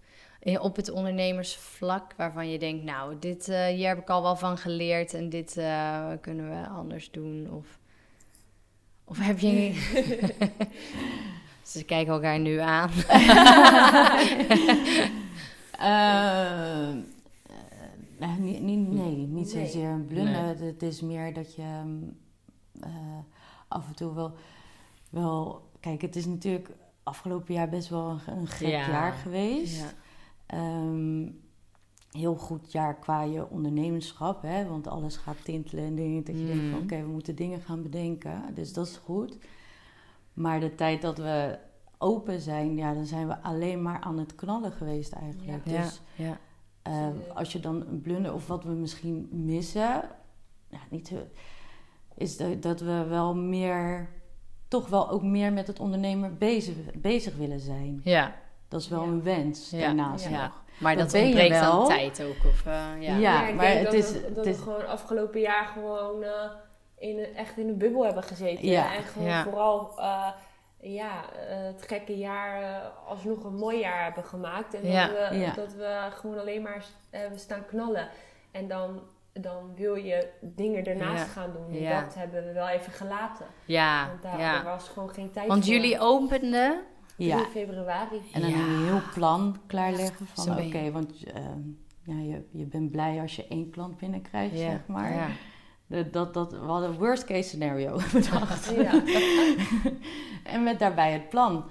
[0.60, 4.58] op het ondernemersvlak waarvan je denkt, nou, dit, eh, hier heb ik al wel van
[4.58, 7.48] geleerd en dit eh, kunnen we anders doen?
[7.50, 7.78] Of,
[9.04, 9.72] of heb je...
[11.70, 12.90] Ze kijken elkaar nu aan.
[15.80, 16.90] Eh,
[18.18, 19.66] eh, niet, niet, nee, niet Nee.
[19.66, 20.08] zozeer een.
[20.10, 20.26] Nee.
[20.34, 21.62] Het, is meer dat je
[22.80, 22.90] eh,
[23.68, 24.32] af en toe wel,
[25.10, 25.68] wel...
[25.80, 26.68] Kijk, het is natuurlijk
[27.02, 28.88] afgelopen jaar best wel een, een gek Ja.
[28.88, 29.76] jaar geweest.
[29.78, 29.90] Ja.
[30.50, 31.28] Ehm,
[32.10, 34.66] heel goed jaar qua je ondernemerschap, hè?
[34.68, 36.24] want alles gaat tintelen en dingen.
[36.24, 36.82] Dat je denkt van Mm.
[36.84, 38.42] oké, we moeten dingen gaan bedenken.
[38.54, 39.38] Dus dat is goed.
[40.32, 41.58] Maar de tijd dat we
[41.98, 45.66] open zijn, ja, dan zijn we alleen maar aan het knallen geweest eigenlijk.
[45.66, 46.38] Ja, Dus ja.
[46.82, 50.02] eh, als je dan een blunder of wat we misschien missen,
[50.68, 51.12] ja, niet,
[52.16, 54.08] is dat, dat we wel meer,
[54.68, 58.00] toch wel ook meer met het ondernemer bezig, bezig willen zijn.
[58.04, 58.34] ja.
[58.70, 59.06] Dat is wel Ja.
[59.08, 59.78] een wens Ja.
[59.80, 60.42] daarnaast Ja.
[60.42, 60.62] nog.
[60.78, 61.86] Maar Dat dat, je ontbreekt dan wel.
[61.86, 62.44] tijd ook.
[62.50, 63.16] Of, eh, ja.
[63.16, 63.46] Ja.
[63.48, 66.22] ik maar denk het dat, is- we, het dat is- we gewoon afgelopen jaar gewoon
[66.22, 66.50] eh,
[66.98, 68.66] in echt in een bubbel hebben gezeten.
[68.66, 68.94] Ja.
[68.94, 69.42] En gewoon Ja.
[69.42, 70.26] vooral eh,
[70.80, 74.74] ja, het gekke jaar alsnog een mooi jaar hebben gemaakt.
[74.74, 75.06] En Ja.
[75.06, 75.52] dat, we, Ja.
[75.54, 78.08] dat we gewoon alleen maar hebben staan knallen.
[78.50, 79.00] En dan,
[79.32, 81.30] dan wil je dingen ernaast Ja.
[81.32, 81.70] gaan doen.
[81.76, 82.00] En Ja.
[82.00, 83.46] dat hebben we wel even gelaten.
[83.64, 84.62] Ja, Want daar ja.
[84.62, 85.74] was gewoon geen tijd Want voor.
[85.74, 86.82] jullie openden...
[87.20, 88.20] 3 Ja, februari.
[88.32, 88.56] en dan Ja.
[88.58, 91.60] een heel plan klaarleggen van oké, want ehm,
[92.02, 95.12] ja, je, je bent blij als je één klant binnenkrijgt, Ja, zeg maar.
[95.14, 95.28] ja.
[95.86, 98.70] De- dat, dat, we hadden worst case scenario bedacht.
[98.74, 99.02] Ja.
[100.54, 101.64] en met daarbij het plan.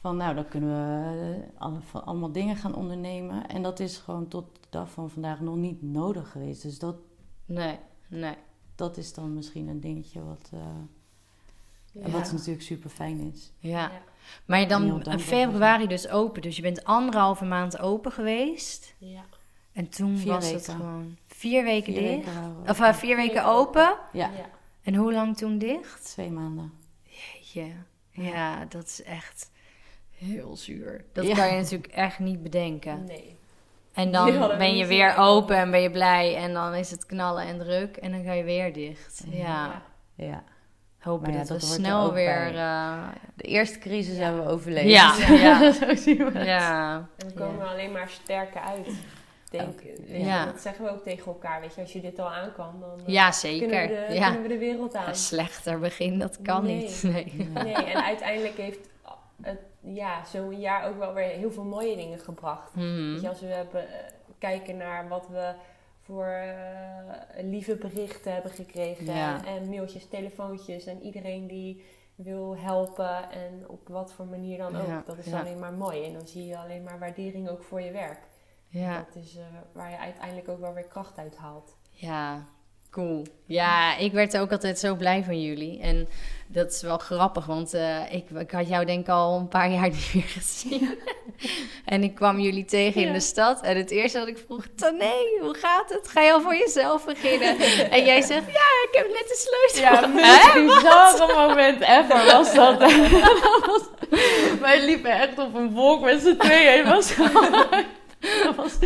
[0.00, 3.46] Van nou, dan kunnen we eh, alle- van allemaal dingen gaan ondernemen.
[3.48, 6.62] En dat is gewoon tot de dag van vandaag nog niet nodig geweest.
[6.62, 6.96] Dus dat,
[7.44, 8.34] Nee, nee.
[8.74, 10.60] dat is dan misschien een dingetje wat, eh,
[11.92, 12.10] Ja.
[12.10, 13.52] wat natuurlijk super fijn is.
[13.58, 13.90] Ja.
[14.44, 16.42] Maar je dan in februari dus open.
[16.42, 18.94] Dus je bent anderhalve maand open geweest.
[18.98, 19.24] Ja.
[19.72, 22.24] En toen Vier was het gewoon vier weken Vier dicht.
[22.24, 23.94] weken Of uh, vier weken open.
[24.12, 24.48] Ja, Ja.
[24.82, 26.04] En hoe lang toen dicht?
[26.04, 26.72] twee maanden.
[27.52, 27.66] Ja,
[28.10, 29.50] ja dat is echt
[30.16, 31.04] heel zuur.
[31.12, 31.34] Dat Ja.
[31.34, 33.04] kan je natuurlijk echt niet bedenken.
[33.04, 33.36] Nee.
[33.92, 36.36] En dan ben je weer open en ben je blij.
[36.36, 37.96] En dan is het knallen en druk.
[37.96, 39.24] En dan ga je weer dicht.
[39.30, 39.82] Ja.
[40.14, 40.42] Ja.
[40.98, 42.56] Hopen Maar ja, dat, dat we er snel weer...
[42.56, 44.88] eh, De eerste crisis hebben we overleefd.
[44.88, 45.14] Ja,
[45.46, 45.72] ja.
[45.80, 46.46] Zo zien we het.
[46.46, 46.94] ja.
[47.16, 47.62] En we komen Ja.
[47.64, 48.88] er alleen maar sterker uit.
[49.50, 50.44] Denk, Ja.
[50.44, 51.60] Dat zeggen we ook tegen elkaar.
[51.60, 53.68] Weet je, als je dit al aan kan, dan eh, ja, kunnen, zeker.
[53.88, 54.24] we de, ja.
[54.24, 55.08] kunnen we de wereld aan.
[55.08, 56.76] Een slechter begin, dat kan Nee.
[56.76, 57.02] niet.
[57.02, 57.48] Nee.
[57.64, 58.88] Nee, en uiteindelijk heeft
[59.42, 62.74] het, ja, zo'n jaar ook wel weer heel veel mooie dingen gebracht.
[62.74, 63.12] Mhm.
[63.12, 63.94] Weet je, als we hebben, eh,
[64.38, 65.52] kijken naar wat we
[66.08, 69.04] voor eh, lieve berichten hebben gekregen.
[69.04, 69.44] Ja.
[69.44, 70.86] En mailtjes, telefoontjes.
[70.86, 73.30] En iedereen die wil helpen.
[73.30, 74.86] En op wat voor manier dan ook.
[74.86, 75.40] Ja, Dat is ja.
[75.40, 76.04] alleen maar mooi.
[76.04, 78.20] En dan zie je alleen maar waardering ook voor je werk.
[78.68, 78.98] Ja.
[78.98, 81.76] Dat is eh, waar je uiteindelijk ook wel weer kracht uit haalt.
[81.90, 82.44] Ja,
[82.90, 83.26] cool.
[83.44, 85.80] Ja, ik werd ook altijd zo blij van jullie.
[85.80, 86.08] En
[86.46, 89.70] dat is wel grappig, want eh, ik, ik had jou denk ik al een paar
[89.70, 90.98] jaar niet meer gezien.
[91.84, 93.62] en ik kwam jullie tegen in de stad.
[93.62, 94.64] En het eerste wat ik vroeg,
[94.98, 96.08] nee, hoe gaat het?
[96.08, 97.58] Ga je al voor jezelf beginnen?
[97.96, 99.90] en jij zegt, ja, ik heb net de sleutel.
[99.90, 100.22] Ja,
[100.52, 102.78] het bizarre moment ever was dat.
[104.60, 106.86] wij liepen echt op een wolk met z'n tweeën.
[106.86, 107.14] Het was
[108.44, 108.78] dat, was,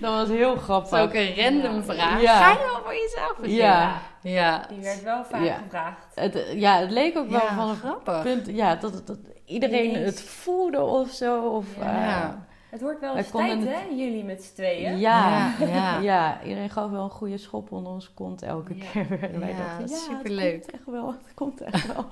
[0.00, 0.92] dat was heel Dat grappig.
[0.92, 1.82] is ook een random Ja.
[1.82, 2.20] vraag.
[2.22, 2.42] Ja.
[2.42, 3.36] Ga je al voor jezelf?
[3.42, 4.00] Ja.
[4.22, 4.66] Ja.
[4.68, 5.54] Die werd wel vaak Ja.
[5.54, 6.06] gevraagd.
[6.14, 8.22] Het, ja, het leek ook wel Ja, van een grappig.
[8.22, 8.46] punt.
[8.46, 11.48] Ja, dat, dat iedereen het voelde of zo.
[11.48, 11.82] Of, Ja.
[11.82, 12.48] eh, Ja.
[12.70, 13.78] Het wordt wel eens tijd, hè?
[13.96, 14.98] Jullie met z'n tweeën.
[14.98, 15.52] ja.
[15.58, 15.98] Ja, ja.
[15.98, 18.84] Ja, iedereen gaf wel een goede schop onder ons kont elke Ja.
[18.92, 19.22] keer.
[19.32, 20.52] En wij Ja, dachten, ja, superleuk.
[20.54, 22.06] het komt echt wel, het komt echt wel.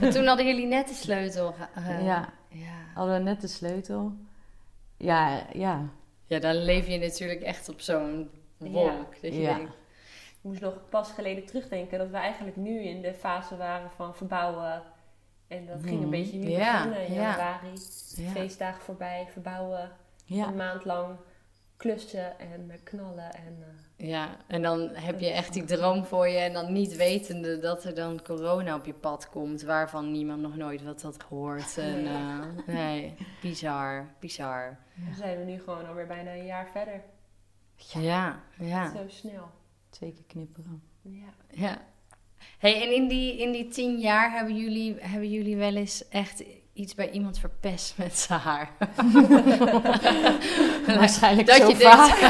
[0.00, 1.54] En toen hadden jullie net de sleutel.
[1.74, 2.64] eh, ja, ja.
[2.94, 4.12] hadden we net de sleutel.
[4.96, 5.88] Ja, ja.
[6.26, 9.12] Ja, dan leef je natuurlijk echt op zo'n wolk.
[9.22, 9.54] Dat je Ja.
[9.54, 9.72] denkt,
[10.40, 14.82] moest nog pas geleden terugdenken dat we eigenlijk nu in de fase waren van verbouwen.
[15.48, 16.10] En dat ging een Mhm.
[16.10, 17.20] beetje nu beginnen in ja.
[17.22, 17.72] januari.
[18.16, 18.30] Ja.
[18.30, 19.90] Feestdagen voorbij, verbouwen.
[20.28, 21.16] Een maand lang
[21.76, 23.34] klussen en eh, knallen.
[23.34, 23.56] En,
[23.96, 27.58] eh, Ja, en dan heb je echt die droom voor je en dan niet wetende
[27.58, 31.78] dat er dan corona op je pad komt, waarvan niemand nog nooit wat had gehoord.
[31.78, 32.14] En, Nee.
[32.66, 34.78] eh, nee, bizar, bizar.
[34.94, 37.02] dan zijn we nu gewoon alweer bijna een jaar verder.
[37.76, 39.50] Ja, ja, Zo snel.
[39.90, 40.82] Twee keer knipperen.
[41.02, 41.32] Ja.
[41.50, 41.78] ja.
[42.58, 46.44] Hey, en in die, in die tien jaar hebben jullie, hebben jullie wel eens echt
[46.76, 48.70] iets bij iemand verpest met zijn haar?
[50.98, 52.20] Waarschijnlijk Dat zo je vaak.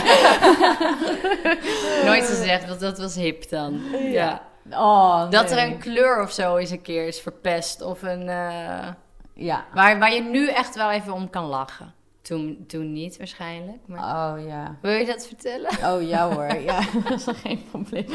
[2.08, 3.80] Nooit gezegd, want dat was hip dan.
[4.02, 4.42] Ja.
[4.70, 7.82] Oh, Dat er een kleur of zo eens een keer is verpest.
[7.82, 8.28] Of een.
[8.28, 8.88] eh,
[9.34, 9.64] Ja.
[9.74, 11.94] waar, waar je nu echt wel even om kan lachen.
[12.22, 13.78] Toen, toen niet waarschijnlijk.
[13.86, 13.98] Maar...
[14.00, 14.76] Oh ja.
[14.82, 15.70] Wil je dat vertellen?
[15.84, 18.06] Oh ja hoor, ja, dat is geen probleem.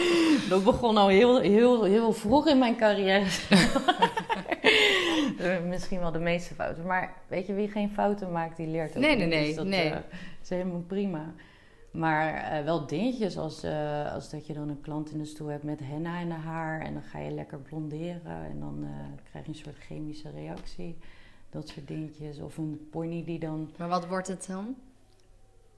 [0.49, 3.25] Dat begon al heel, heel, heel vroeg in mijn carrière.
[5.39, 6.85] Eh, Misschien wel de meeste fouten.
[6.85, 9.27] Maar weet je, wie geen fouten maakt, die leert ook Nee, niet.
[9.27, 9.89] nee, nee, Dus dat nee.
[9.89, 9.97] eh,
[10.41, 11.33] is helemaal prima.
[11.91, 13.63] Maar eh, wel dingetjes als,
[14.13, 16.81] als dat je dan een klant in de stoel hebt met henna in haar.
[16.81, 18.21] En dan ga je lekker blonderen.
[18.51, 18.87] En dan
[19.29, 20.97] krijg je een soort chemische reactie.
[21.49, 22.39] Dat soort dingetjes.
[22.39, 23.71] Of een pony die dan...
[23.77, 24.75] Maar wat wordt het dan?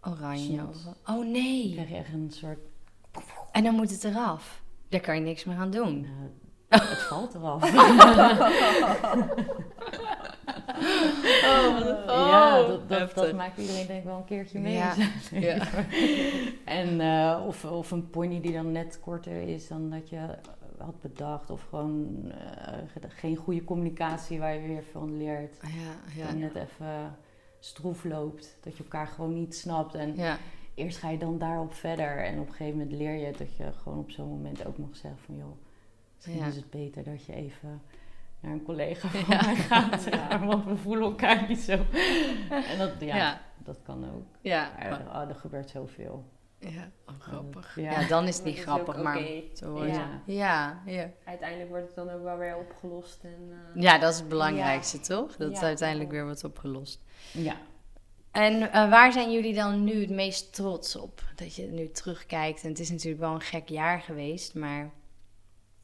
[0.02, 0.62] Oranje.
[1.06, 1.72] Oh nee.
[1.74, 2.60] krijg je echt een soort...
[3.52, 4.64] En dan moet het eraf.
[4.90, 6.02] Daar kan je niks meer aan doen.
[6.02, 6.30] nou,
[6.80, 7.72] het valt eraf.
[12.08, 14.74] ja, dat, dat, dat maakt iedereen denk ik wel een keertje mee.
[14.74, 14.94] Ja.
[15.32, 15.68] Ja.
[16.66, 20.20] En, eh, of, of een pony die dan net korter is dan dat je
[20.78, 21.50] had bedacht.
[21.50, 25.58] Of gewoon eh, geen goede communicatie waar je weer van leert.
[25.62, 26.46] Ja, En ja.
[26.46, 27.16] net even
[27.60, 28.58] stroef loopt.
[28.62, 29.96] Dat je elkaar gewoon niet snapt.
[29.96, 30.38] En Ja,
[30.74, 32.18] eerst ga je dan daarop verder.
[32.18, 34.96] En op een gegeven moment leer je dat je gewoon op zo'n moment ook mag
[34.96, 35.36] zeggen van...
[35.36, 35.63] joh,
[36.26, 36.50] misschien Ja.
[36.50, 37.82] is het beter dat je even
[38.40, 39.42] naar een collega van Ja.
[39.46, 40.04] mij gaat.
[40.12, 40.46] Ja.
[40.46, 41.72] Want we voelen elkaar niet zo.
[42.50, 43.42] En dat, ja, Ja.
[43.58, 44.26] dat kan ook.
[44.42, 44.72] ja.
[44.80, 46.26] Maar, oh, er gebeurt zoveel.
[46.60, 47.76] Ja, oh, grappig.
[47.76, 48.00] Ja.
[48.00, 48.08] Ja.
[48.08, 49.22] dan is het niet dat grappig, maar
[49.54, 49.92] zo Ja.
[49.94, 50.08] het.
[50.26, 51.10] Ja, ja.
[51.26, 53.24] Uiteindelijk wordt het dan ook wel weer opgelost.
[53.24, 55.36] En, eh, ja, dat is het belangrijkste, toch?
[55.36, 55.62] Dat Ja.
[55.62, 57.02] uiteindelijk weer wordt opgelost.
[57.32, 57.56] Ja.
[58.32, 61.22] En eh, waar zijn jullie dan nu het meest trots op?
[61.36, 62.64] Dat je nu terugkijkt.
[62.64, 64.92] En het is natuurlijk wel een gek jaar geweest, maar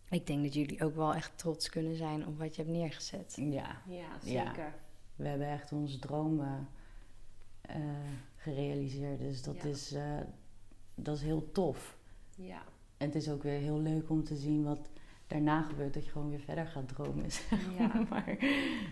[0.10, 3.34] ik denk dat jullie ook wel echt trots kunnen zijn op wat je hebt neergezet.
[3.40, 4.46] ja, ja, Ja.
[4.46, 4.74] zeker.
[5.16, 6.68] we hebben echt onze dromen
[7.62, 7.76] eh,
[8.36, 9.20] gerealiseerd.
[9.20, 9.64] Dus dat, Ja.
[9.70, 10.18] is, eh,
[10.96, 11.98] dat is heel tof.
[12.36, 12.62] Ja.
[12.98, 14.90] En het is ook weer heel leuk om te zien wat
[15.28, 15.94] daarna gebeurt.
[15.94, 17.32] Dat je gewoon weer verder gaat dromen.
[17.32, 18.06] zeg Ja.
[18.10, 18.38] maar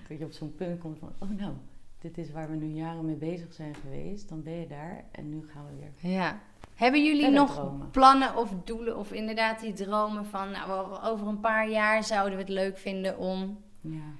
[0.08, 1.14] dat je op zo'n punt komt van...
[1.20, 1.54] Oh nou,
[2.00, 4.30] dit is waar we nu jaren mee bezig zijn geweest.
[4.30, 6.40] Dan ben je daar en nu gaan we weer Ja.
[6.76, 7.90] Hebben jullie nog dromen.
[7.90, 10.52] plannen of doelen of inderdaad die dromen van...
[10.52, 13.58] Nou, over een paar jaar zouden we het leuk vinden om...
[13.82, 14.12] Ja.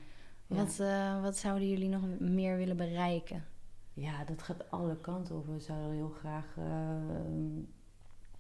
[0.48, 3.46] Wat, eh, wat zouden jullie nog meer willen bereiken?
[3.94, 5.46] ja, dat gaat alle kanten op.
[5.48, 6.66] We zouden heel graag eh,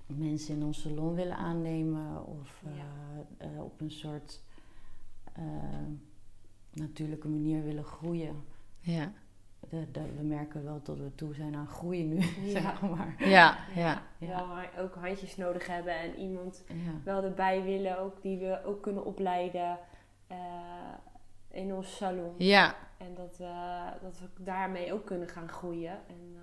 [0.06, 2.26] mensen in ons salon willen aannemen.
[2.26, 3.62] Of eh, Ja.
[3.62, 4.41] op een soort
[6.73, 8.36] natuurlijke manier willen groeien.
[8.80, 9.12] Ja,
[9.69, 12.15] De, de- we merken wel dat we toe zijn aan groeien nu,
[12.53, 12.60] Ja.
[12.62, 13.15] zeg maar.
[13.19, 14.01] ja, ja.
[14.17, 14.27] Ja.
[14.27, 16.75] Wel ook handjes nodig hebben en iemand Ja.
[17.03, 19.77] wel erbij willen, ook, die we ook kunnen opleiden
[20.27, 20.38] eh,
[21.51, 22.34] in ons salon.
[22.38, 22.75] ja.
[22.97, 23.53] En dat we,
[24.01, 25.91] dat we daarmee ook kunnen gaan groeien.
[25.91, 26.41] En eh,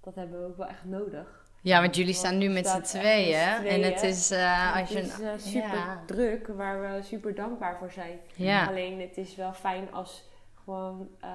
[0.00, 1.42] dat hebben we ook wel echt nodig.
[1.60, 3.38] Ja, want jullie staan nu met z'n tweeën.
[3.66, 4.98] En het is eh, als je...
[4.98, 6.02] het is super ja.
[6.06, 8.18] druk, waar we super dankbaar voor zijn.
[8.34, 10.24] Ja, Alleen het is wel fijn als
[10.64, 11.28] gewoon, eh,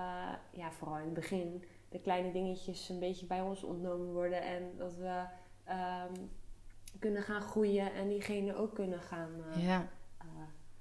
[0.52, 4.42] ja, vooral in het begin, de kleine dingetjes een beetje bij ons ontnomen worden.
[4.42, 5.24] En dat we
[5.64, 6.14] ehm,
[7.00, 9.88] kunnen gaan groeien en diegene ook kunnen gaan eh, ja,
[10.18, 10.26] eh,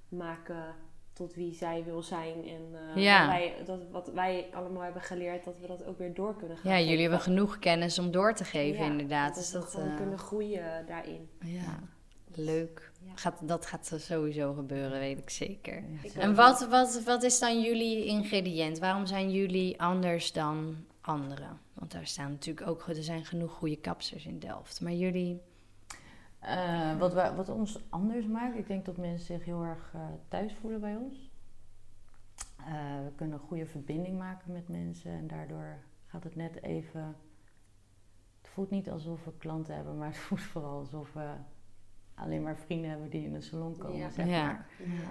[0.09, 0.75] maken
[1.13, 2.47] tot wie zij wil zijn.
[2.47, 2.61] En
[3.01, 3.19] Ja.
[3.19, 6.57] wat, wij, dat, wat wij allemaal hebben geleerd, dat we dat ook weer door kunnen
[6.57, 9.27] gaan ja, jullie hebben genoeg kennis om door te geven, Ja, inderdaad.
[9.35, 11.29] Dat Dus we dat, gewoon eh, kunnen groeien daarin.
[11.39, 11.79] ja,
[12.33, 12.88] leuk.
[13.15, 15.83] Gaat, dat gaat sowieso gebeuren, weet ik zeker.
[16.21, 18.79] En wat, wat, wat is dan jullie ingrediënt?
[18.79, 21.59] Waarom zijn jullie anders dan anderen?
[21.73, 24.81] Want daar staan natuurlijk ook, er zijn genoeg goede kapsers in Delft.
[24.81, 25.41] Maar jullie,
[26.39, 30.01] Eh, wat, wij- wat ons anders maakt, ik denk dat mensen zich heel erg eh,
[30.27, 31.29] thuis voelen bij ons.
[32.57, 37.15] Eh, we kunnen een goede verbinding maken met mensen en daardoor gaat het net even.
[38.41, 41.33] Het voelt niet alsof we klanten hebben, maar het voelt vooral alsof we
[42.21, 43.97] alleen maar vrienden hebben die in de salon komen.
[43.97, 44.09] Ja.
[44.09, 44.45] Zeg Ja.
[44.45, 44.67] maar.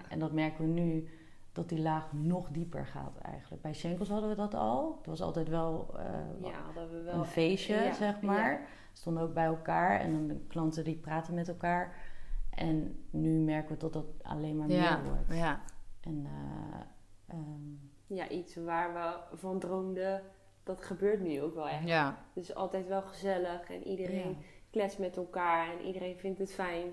[0.08, 1.08] En dat merken we nu
[1.52, 3.62] dat die laag nog dieper gaat eigenlijk.
[3.62, 4.94] Bij Schenkels hadden we dat al.
[4.98, 6.04] Het was altijd wel eh,
[6.50, 8.68] Ja, dat we wel een feestje, ja, zeg maar.
[8.92, 11.96] Stonden ook bij elkaar en dan de klanten die praten met elkaar.
[12.50, 15.38] En nu merken we dat dat alleen maar Ja, meer wordt.
[15.38, 15.60] ja,
[16.00, 20.22] En eh, ehm, Ja, iets waar we van droomden,
[20.62, 21.86] dat gebeurt nu ook wel echt.
[21.88, 24.36] ja, Het is altijd wel gezellig en iedereen
[24.70, 26.90] kletst met elkaar en iedereen vindt het fijn.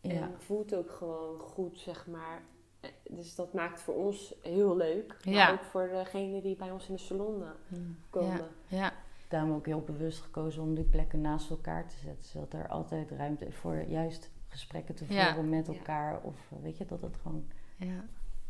[0.00, 0.10] ja.
[0.10, 2.42] En voelt ook gewoon goed, zeg maar.
[2.80, 5.16] Eh, Dus dat maakt voor ons heel leuk.
[5.24, 5.50] Maar Ja.
[5.52, 7.78] ook voor degenen die bij ons in de salon eh,
[8.10, 8.48] komen.
[8.66, 8.92] ja,
[9.28, 12.24] Daarom ook heel bewust gekozen om die plekken naast elkaar te zetten.
[12.24, 15.26] Zodat er altijd ruimte is voor juist gesprekken te Ja.
[15.26, 15.72] voeren met Ja.
[15.72, 16.20] elkaar.
[16.22, 17.48] Of eh, weet je, dat het gewoon...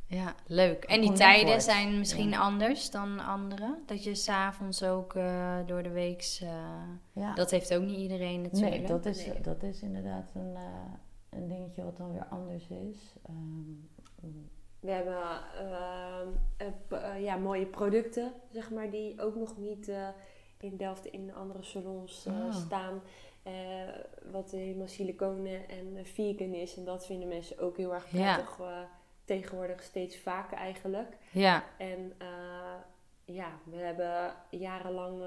[0.08, 0.16] ja.
[0.16, 0.84] Ja, leuk.
[0.84, 1.62] En die tijden wordt.
[1.62, 2.38] zijn misschien Ja.
[2.38, 3.74] anders dan andere?
[3.86, 6.22] Dat je s'avonds ook eh, door de week...
[7.12, 7.34] Ja.
[7.34, 8.76] dat heeft ook niet iedereen natuurlijk.
[8.78, 9.40] nee, dat is, Nee.
[9.40, 10.62] dat is inderdaad een, eh,
[11.30, 13.14] een dingetje wat dan weer anders is.
[13.26, 13.72] Ehm,
[14.80, 15.16] We hebben
[15.58, 20.08] ehm, eh, eh, ja, mooie producten, zeg maar, die ook nog niet eh,
[20.58, 22.54] in Delft in andere salons eh, Ah.
[22.54, 23.02] staan.
[23.42, 23.52] Eh,
[24.32, 26.76] wat helemaal siliconen en eh, vegan is.
[26.76, 28.34] En dat vinden mensen ook heel erg Ja.
[28.34, 28.58] prettig.
[28.60, 28.66] eh,
[29.28, 31.16] tegenwoordig steeds vaker eigenlijk.
[31.30, 32.26] Ja, En eh,
[33.24, 35.22] ja, we hebben jarenlang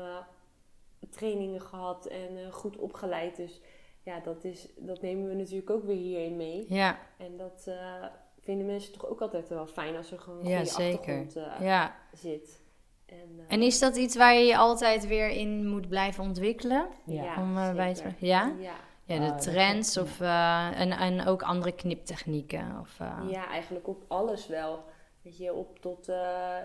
[1.09, 3.35] trainingen gehad en eh, goed opgeleid.
[3.35, 3.61] Dus
[4.03, 6.65] ja, dat, is, dat nemen we natuurlijk ook weer hierin mee.
[6.69, 8.05] ja, En dat eh,
[8.39, 10.97] vinden mensen toch ook altijd wel fijn als er gewoon een Ja, goede zeker.
[10.99, 11.95] achtergrond ja.
[12.13, 12.59] zit.
[13.05, 16.87] En, En is dat iets waar je je altijd weer in moet blijven ontwikkelen?
[17.05, 17.41] ja.
[17.41, 18.03] Om bij te...
[18.17, 18.55] Ja?
[18.59, 18.75] Ja.
[19.03, 22.79] Ja, de Ah, trends of, eh, en, en ook andere kniptechnieken.
[22.81, 24.83] Of, eh, ja, eigenlijk op alles wel.
[25.21, 26.55] Weet je, op tot eh,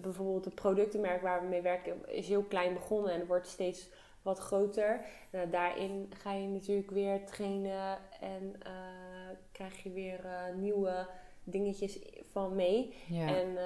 [0.00, 3.88] bijvoorbeeld het productenmerk waar we mee werken is heel klein begonnen en wordt steeds
[4.22, 5.00] wat groter.
[5.30, 8.56] Nou, daarin ga je natuurlijk weer trainen en
[9.52, 10.20] krijg je weer
[10.56, 11.06] nieuwe
[11.44, 11.98] dingetjes
[12.30, 12.94] van mee.
[13.08, 13.26] ja.
[13.36, 13.58] En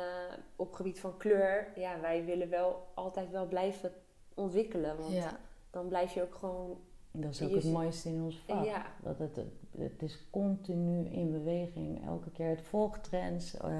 [0.57, 3.93] op gebied van kleur, ja, wij willen wel altijd wel blijven
[4.35, 4.97] ontwikkelen.
[4.97, 5.41] Want ja.
[5.71, 6.79] dan blijf je ook gewoon,
[7.13, 8.65] Dat is ook het mooiste in ons vak.
[8.65, 9.41] ja, Dat het,
[9.79, 12.07] het is continu in beweging.
[12.07, 13.57] Elke keer het volgt trends.
[13.57, 13.71] eh,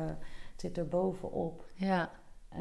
[0.53, 1.65] het zit er bovenop.
[1.75, 2.11] ja,
[2.49, 2.61] Eh,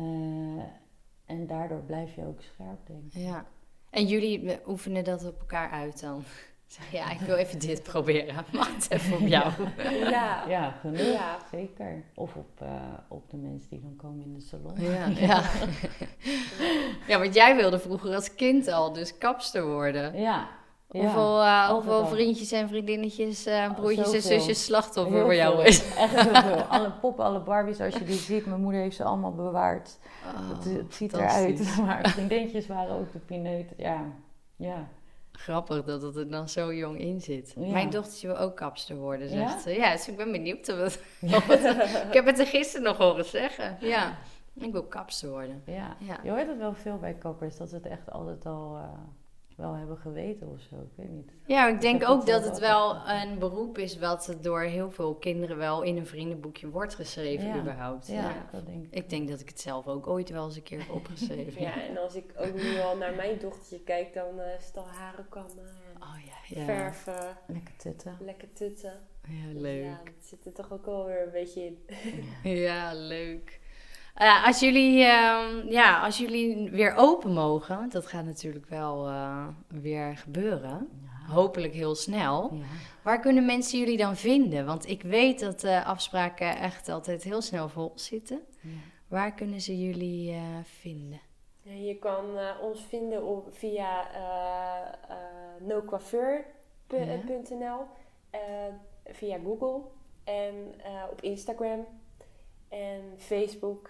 [1.25, 3.13] en daardoor blijf je ook scherp, denk ik.
[3.13, 3.45] ja.
[3.89, 6.23] En jullie oefenen dat op elkaar uit dan?
[6.67, 8.36] Zeg ja, ik wil even dit proberen.
[8.53, 9.53] Mag het even op jou?
[10.10, 10.97] ja, Ja, genoeg.
[10.99, 11.38] Ja.
[11.51, 12.03] Zeker.
[12.15, 14.82] Of op, eh, op de mensen die dan komen in de salon.
[14.82, 15.43] Ja, ja.
[17.08, 20.19] ja, want jij wilde vroeger als kind al dus kapster worden.
[20.19, 20.49] Ja.
[20.88, 22.08] Hoeveel, eh, al.
[22.08, 25.95] vriendjes en vriendinnetjes, eh, broertjes en zusjes slachtoffer Heel voor jou is?
[25.95, 26.62] Echt heel veel.
[26.78, 28.45] Alle poppen, alle Barbies, als je die ziet.
[28.45, 29.97] Mijn moeder heeft ze allemaal bewaard.
[30.23, 31.76] het, het ziet Oh, eruit.
[31.86, 33.71] Maar vriendinnetjes waren ook de pineut.
[33.78, 34.02] Ja.
[34.56, 34.88] Ja.
[35.32, 37.54] Grappig dat het er dan zo jong in zit.
[37.56, 37.71] Ja.
[37.71, 39.60] Mijn dochtertje wil ook kapster worden, zegt Ja?
[39.60, 39.71] ze.
[39.71, 40.67] Ja, dus ik ben benieuwd.
[40.78, 41.00] Wat,
[42.08, 43.78] ik heb het er gisteren nog horen zeggen.
[43.80, 44.17] Ja,
[44.54, 45.62] ik wil kapster worden.
[45.65, 45.95] Ja.
[46.00, 46.19] Ja.
[46.23, 47.58] Je hoort het wel veel bij kappers.
[47.58, 48.84] Dat het echt altijd al eh,
[49.58, 50.76] wel hebben geweten of zo.
[50.76, 51.32] Ik weet niet.
[51.46, 55.58] Ja, ik denk ook dat het wel een beroep is wat door heel veel kinderen
[55.58, 57.60] wel in een vriendenboekje wordt geschreven Ja.
[57.60, 58.08] überhaupt.
[58.08, 58.46] Ja, Ja.
[58.52, 58.93] dat denk ik.
[58.96, 61.62] Ik denk dat ik het zelf ook ooit wel eens een keer heb opgeschreven.
[61.67, 64.78] ja, en als ik ook nu al naar mijn dochtertje kijk, dan eh, is het
[64.78, 65.58] al haren kammen
[65.93, 66.65] en Oh ja, ja.
[66.65, 68.17] verven, Lekker titten.
[68.20, 68.93] lekker tutten.
[69.28, 69.84] Ja, Dus leuk.
[69.84, 71.78] Ja, dat zit er toch ook wel weer een beetje in.
[72.43, 73.60] Ja, leuk.
[74.45, 79.47] Als, jullie, ehm, ja, als jullie weer open mogen, want dat gaat natuurlijk wel eh,
[79.67, 81.34] weer gebeuren, Ja.
[81.34, 82.53] hopelijk heel snel.
[82.53, 82.63] Ja.
[83.03, 84.65] Waar kunnen mensen jullie dan vinden?
[84.65, 88.39] Want ik weet dat eh, afspraken echt altijd heel snel vol zitten.
[88.62, 88.69] Ja.
[89.08, 91.19] Waar kunnen ze jullie eh, vinden?
[91.62, 97.80] Je kan eh, ons vinden op, via eh eh, nocoiffeur.nl,
[98.30, 98.39] eh,
[99.06, 99.82] via Google
[100.23, 101.86] en eh, op Instagram
[102.69, 103.89] en Facebook.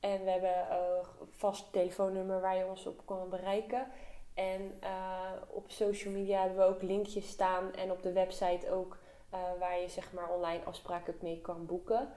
[0.00, 3.86] En we hebben een vast telefoonnummer waar je ons op kan bereiken.
[4.34, 8.98] En eh, op social media hebben we ook linkjes staan en op de website ook
[9.30, 12.08] eh, waar je zeg maar online afspraken mee kan boeken.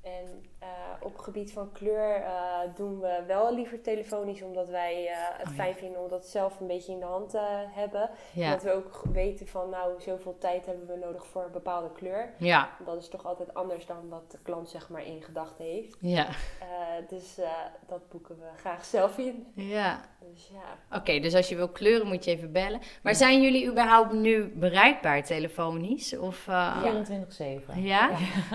[0.00, 5.16] En eh, op gebied van kleur eh, doen we wel liever telefonisch, omdat wij eh,
[5.38, 5.62] het Oh ja.
[5.62, 8.10] fijn vinden om dat zelf een beetje in de hand te hebben.
[8.32, 11.92] Ja, Dat we ook weten van, nou, zoveel tijd hebben we nodig voor een bepaalde
[11.92, 12.34] kleur.
[12.38, 15.96] ja, Dat is toch altijd anders dan wat de klant zeg maar in gedachten heeft.
[16.00, 16.26] ja.
[16.60, 17.50] Eh, dus eh,
[17.88, 19.46] dat boeken we graag zelf in.
[19.54, 20.00] ja.
[20.32, 22.80] Dus ja, Oké, dus als je wil kleuren moet je even bellen.
[23.02, 26.18] Maar zijn jullie überhaupt nu bereikbaar telefonisch?
[26.18, 27.82] Of, eh, 24-7.
[27.82, 28.10] ja?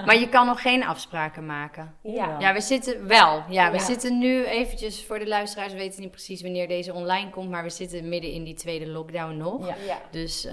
[0.06, 1.97] Maar je kan nog geen afspraken maken.
[2.02, 2.40] Ja.
[2.40, 3.44] Ja, we zitten wel.
[3.50, 3.84] Ja, we Ja.
[3.84, 5.72] zitten nu eventjes voor de luisteraars.
[5.72, 7.50] We weten niet precies wanneer deze online komt.
[7.50, 9.68] Maar we zitten midden in die tweede lockdown nog.
[9.68, 9.76] Ja.
[9.86, 9.98] ja.
[10.12, 10.52] Dus eh,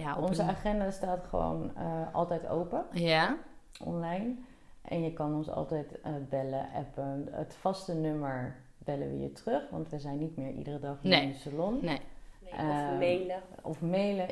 [0.00, 3.36] ja, op Onze een- agenda staat gewoon eh, altijd open, Ja,
[3.84, 4.34] online.
[4.82, 7.28] En je kan ons altijd eh, bellen, appen.
[7.30, 11.10] Het vaste nummer bellen we je terug, want we zijn niet meer iedere dag in
[11.10, 11.78] de salon.
[11.82, 12.00] nee.
[12.40, 13.42] Nee, of Eh, mailen.
[13.62, 14.28] Of mailen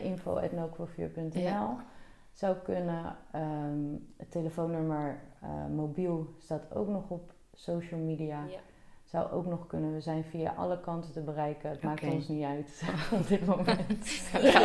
[2.33, 3.17] zou kunnen.
[3.33, 8.45] Ehm, het telefoonnummer eh, mobiel staat ook nog op social media.
[8.49, 8.59] Ja.
[9.05, 9.95] Zou ook nog kunnen.
[9.95, 11.71] We zijn via alle kanten te bereiken.
[11.71, 12.83] Het maakt ons niet uit
[13.21, 14.05] op dit moment.
[14.41, 14.61] Ik ga,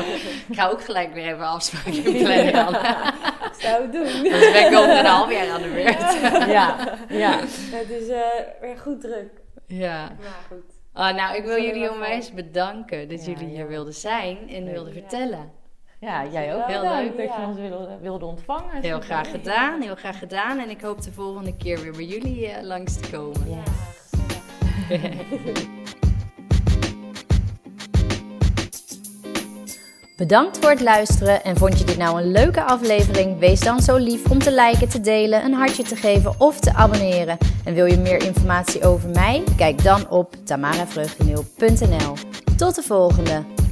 [0.49, 2.51] ik ga ook gelijk weer even afspraken plannen.
[2.51, 2.73] Jan.
[3.63, 4.03] Zou het doen.
[4.23, 6.47] Dus ben ik over een half jaar aan de beurt.
[6.49, 7.39] ja, ja.
[7.71, 8.21] Het is eh,
[8.61, 9.41] weer goed druk.
[9.67, 10.01] Ja.
[10.19, 10.73] Maar goed.
[10.93, 14.73] Ah, nou, ik wil jullie onwijs bedanken dat Ja, jullie hier wilden zijn en Leuk.
[14.73, 14.99] wilden Ja.
[14.99, 15.51] vertellen.
[16.06, 16.68] Ja, jij ook.
[16.68, 17.18] Heel leuk.
[17.18, 17.48] dat je Ja.
[17.48, 18.82] ons wilde, wilde ontvangen.
[18.82, 20.60] Heel graag gedaan, heel graag gedaan.
[20.60, 23.50] En ik hoop de volgende keer weer bij jullie eh, langs te komen.
[23.50, 23.63] Ja.
[30.18, 33.39] Bedankt voor het luisteren en vond je dit nou een leuke aflevering?
[33.39, 36.74] Wees dan zo lief om te liken, te delen, een hartje te geven of te
[36.74, 37.38] abonneren.
[37.65, 39.44] En wil je meer informatie over mij?
[39.58, 42.13] Kijk dan op tamaravreugdeneel.nl.
[42.58, 43.64] Tot de volgende!